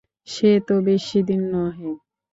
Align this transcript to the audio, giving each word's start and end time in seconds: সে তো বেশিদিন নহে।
সে 0.27 0.51
তো 0.67 0.75
বেশিদিন 0.87 1.41
নহে। 1.53 1.91